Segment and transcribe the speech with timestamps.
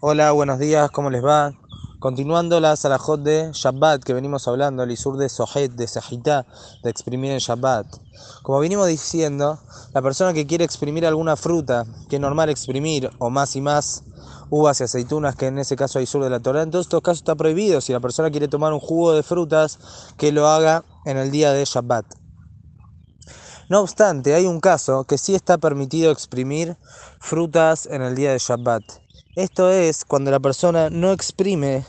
[0.00, 1.54] Hola, buenos días, ¿cómo les va?
[1.98, 6.46] Continuando la salahot de Shabbat que venimos hablando, el isur de Sohet, de Sahitá,
[6.84, 7.84] de exprimir en Shabbat.
[8.44, 9.58] Como venimos diciendo,
[9.92, 14.04] la persona que quiere exprimir alguna fruta, que es normal exprimir, o más y más,
[14.50, 17.02] uvas y aceitunas, que en ese caso hay sur de la Torah, en todos estos
[17.02, 17.80] casos está prohibido.
[17.80, 19.80] Si la persona quiere tomar un jugo de frutas,
[20.16, 22.06] que lo haga en el día de Shabbat.
[23.68, 26.76] No obstante, hay un caso que sí está permitido exprimir
[27.18, 29.07] frutas en el día de Shabbat.
[29.38, 31.86] Esto es cuando la persona no exprime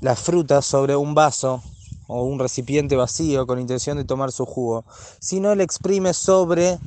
[0.00, 1.62] la fruta sobre un vaso
[2.08, 4.84] o un recipiente vacío con intención de tomar su jugo,
[5.20, 6.80] sino le exprime sobre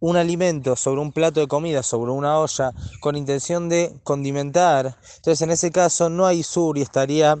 [0.00, 4.96] un alimento, sobre un plato de comida, sobre una olla, con intención de condimentar.
[5.16, 7.36] Entonces, en ese caso, no hay sur y estaría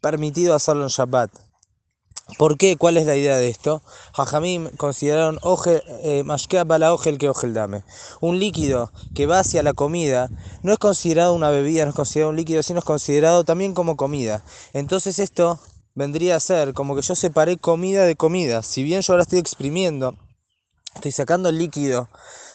[0.00, 1.47] permitido hacerlo en Shabbat.
[2.36, 2.76] ¿Por qué?
[2.76, 3.82] ¿Cuál es la idea de esto?
[4.12, 5.38] Jajamim consideraron
[6.02, 7.84] eh, la el que el dame.
[8.20, 10.28] Un líquido que va hacia la comida
[10.62, 13.96] no es considerado una bebida, no es considerado un líquido, sino es considerado también como
[13.96, 14.44] comida.
[14.74, 15.58] Entonces esto
[15.94, 18.62] vendría a ser como que yo separé comida de comida.
[18.62, 20.14] Si bien yo ahora estoy exprimiendo,
[20.94, 22.08] estoy sacando el líquido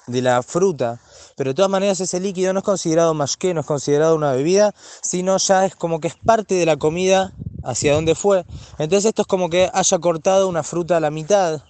[0.05, 1.01] de la fruta,
[1.35, 4.73] pero de todas maneras ese líquido no es considerado que no es considerado una bebida,
[5.01, 7.33] sino ya es como que es parte de la comida
[7.63, 8.45] hacia dónde fue.
[8.77, 11.61] Entonces esto es como que haya cortado una fruta a la mitad,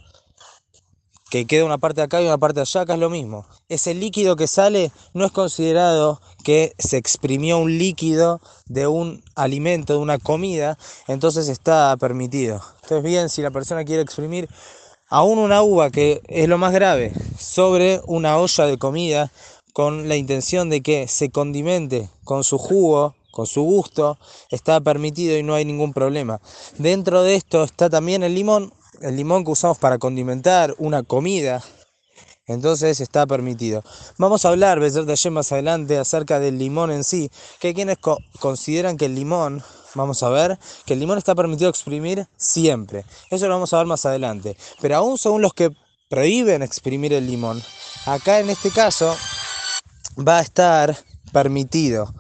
[1.30, 3.48] que queda una parte acá y una parte allá, que es lo mismo.
[3.68, 9.94] Ese líquido que sale no es considerado que se exprimió un líquido de un alimento,
[9.94, 10.78] de una comida,
[11.08, 12.62] entonces está permitido.
[12.84, 14.48] Entonces bien, si la persona quiere exprimir
[15.10, 19.32] aún una uva, que es lo más grave, sobre una olla de comida,
[19.74, 24.18] con la intención de que se condimente con su jugo, con su gusto,
[24.52, 26.40] está permitido y no hay ningún problema.
[26.78, 31.64] Dentro de esto está también el limón, el limón que usamos para condimentar una comida.
[32.46, 33.84] Entonces está permitido.
[34.18, 37.32] Vamos a hablar, de ayer más adelante, acerca del limón en sí.
[37.60, 37.98] Que hay quienes
[38.40, 39.64] consideran que el limón,
[39.96, 43.04] vamos a ver, que el limón está permitido exprimir siempre.
[43.32, 44.58] Eso lo vamos a ver más adelante.
[44.80, 45.72] Pero aún según los que
[46.10, 47.64] prohíben exprimir el limón,
[48.06, 49.16] acá en este caso
[50.20, 50.96] va a estar
[51.32, 52.14] permitido.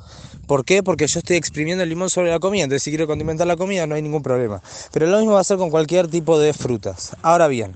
[0.54, 0.84] ¿Por qué?
[0.84, 3.88] Porque yo estoy exprimiendo el limón sobre la comida, entonces si quiero condimentar la comida
[3.88, 4.62] no hay ningún problema.
[4.92, 7.14] Pero lo mismo va a ser con cualquier tipo de frutas.
[7.24, 7.76] Ahora bien,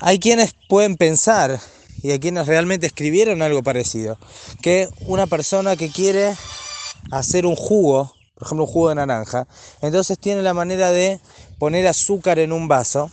[0.00, 1.60] hay quienes pueden pensar,
[2.02, 4.18] y hay quienes realmente escribieron algo parecido,
[4.60, 6.34] que una persona que quiere
[7.12, 9.46] hacer un jugo, por ejemplo un jugo de naranja,
[9.80, 11.20] entonces tiene la manera de
[11.60, 13.12] poner azúcar en un vaso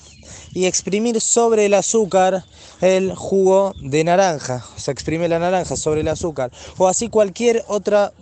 [0.56, 2.44] y exprimir sobre el azúcar
[2.82, 7.64] el jugo de naranja, o sea, exprime la naranja sobre el azúcar, o así cualquier
[7.68, 8.14] otra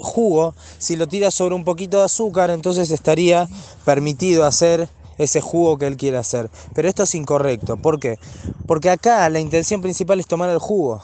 [0.00, 3.48] jugo, si lo tira sobre un poquito de azúcar, entonces estaría
[3.84, 4.88] permitido hacer
[5.18, 6.50] ese jugo que él quiere hacer.
[6.74, 7.76] Pero esto es incorrecto.
[7.76, 8.18] ¿Por qué?
[8.66, 11.02] Porque acá la intención principal es tomar el jugo.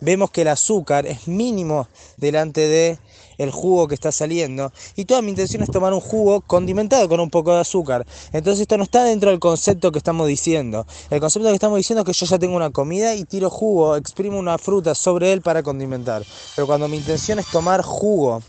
[0.00, 1.86] Vemos que el azúcar es mínimo
[2.16, 2.98] delante de
[3.40, 7.20] el jugo que está saliendo y toda mi intención es tomar un jugo condimentado con
[7.20, 8.06] un poco de azúcar.
[8.32, 10.86] Entonces esto no está dentro del concepto que estamos diciendo.
[11.08, 13.96] El concepto que estamos diciendo es que yo ya tengo una comida y tiro jugo,
[13.96, 16.22] exprimo una fruta sobre él para condimentar.
[16.54, 18.42] Pero cuando mi intención es tomar jugo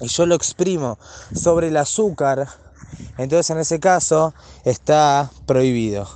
[0.00, 0.96] y yo lo exprimo
[1.34, 2.46] sobre el azúcar,
[3.18, 4.32] entonces en ese caso
[4.64, 6.08] está prohibido.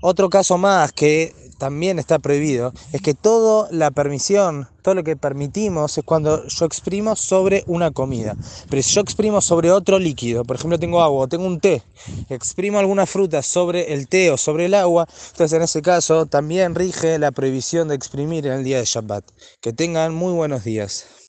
[0.00, 5.16] Otro caso más que también está prohibido es que toda la permisión, todo lo que
[5.16, 8.36] permitimos es cuando yo exprimo sobre una comida.
[8.68, 11.82] Pero si yo exprimo sobre otro líquido, por ejemplo tengo agua o tengo un té,
[12.28, 16.74] exprimo alguna fruta sobre el té o sobre el agua, entonces en ese caso también
[16.74, 19.24] rige la prohibición de exprimir en el día de Shabbat.
[19.60, 21.16] Que tengan muy buenos días.